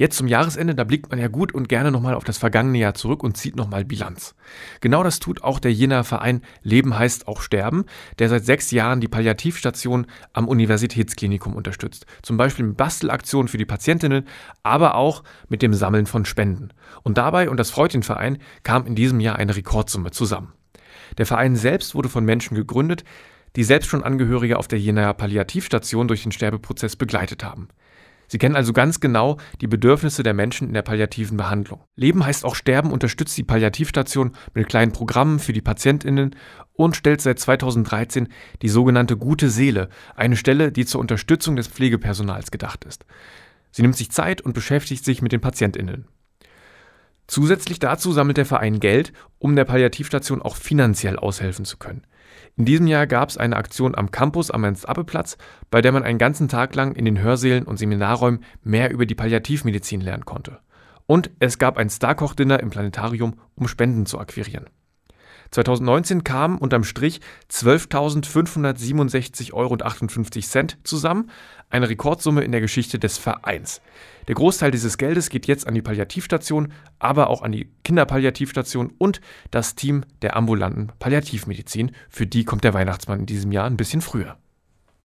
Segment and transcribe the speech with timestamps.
[0.00, 2.94] Jetzt zum Jahresende, da blickt man ja gut und gerne nochmal auf das vergangene Jahr
[2.94, 4.34] zurück und zieht nochmal Bilanz.
[4.80, 7.84] Genau das tut auch der Jenaer Verein Leben heißt auch Sterben,
[8.18, 12.06] der seit sechs Jahren die Palliativstation am Universitätsklinikum unterstützt.
[12.22, 14.26] Zum Beispiel mit Bastelaktionen für die Patientinnen,
[14.62, 16.70] aber auch mit dem Sammeln von Spenden.
[17.02, 20.54] Und dabei, und das freut den Verein, kam in diesem Jahr eine Rekordsumme zusammen.
[21.18, 23.04] Der Verein selbst wurde von Menschen gegründet,
[23.54, 27.68] die selbst schon Angehörige auf der Jenaer Palliativstation durch den Sterbeprozess begleitet haben.
[28.30, 31.82] Sie kennen also ganz genau die Bedürfnisse der Menschen in der palliativen Behandlung.
[31.96, 36.36] Leben heißt auch Sterben unterstützt die Palliativstation mit kleinen Programmen für die Patientinnen
[36.74, 38.28] und stellt seit 2013
[38.62, 43.04] die sogenannte Gute Seele, eine Stelle, die zur Unterstützung des Pflegepersonals gedacht ist.
[43.72, 46.06] Sie nimmt sich Zeit und beschäftigt sich mit den Patientinnen.
[47.30, 52.04] Zusätzlich dazu sammelt der Verein Geld, um der Palliativstation auch finanziell aushelfen zu können.
[52.56, 55.38] In diesem Jahr gab es eine Aktion am Campus am Ernst-Abbe-Platz,
[55.70, 59.14] bei der man einen ganzen Tag lang in den Hörsälen und Seminarräumen mehr über die
[59.14, 60.58] Palliativmedizin lernen konnte.
[61.06, 64.66] Und es gab ein Starkoch-Dinner im Planetarium, um Spenden zu akquirieren.
[65.50, 67.20] 2019 kamen unterm Strich
[67.50, 69.76] 12.567,58 Euro
[70.84, 71.30] zusammen,
[71.70, 73.80] eine Rekordsumme in der Geschichte des Vereins.
[74.28, 79.20] Der Großteil dieses Geldes geht jetzt an die Palliativstation, aber auch an die Kinderpalliativstation und
[79.50, 81.92] das Team der ambulanten Palliativmedizin.
[82.08, 84.36] Für die kommt der Weihnachtsmann in diesem Jahr ein bisschen früher.